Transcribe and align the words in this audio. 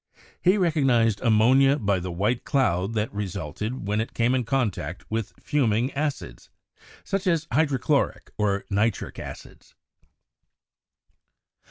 He 0.41 0.57
recognised 0.57 1.21
ammonia 1.21 1.77
by 1.77 1.99
the 1.99 2.11
white 2.11 2.43
cloud 2.43 2.93
that 2.95 3.13
re 3.13 3.25
sulted 3.27 3.83
when 3.87 4.01
it 4.01 4.15
came 4.15 4.33
in 4.33 4.45
contact 4.45 5.05
with 5.11 5.31
fuming 5.39 5.91
acids, 5.93 6.49
such 7.03 7.27
as 7.27 7.45
hydrochloric 7.51 8.31
or 8.35 8.65
nitric 8.71 9.19
acids. 9.19 9.75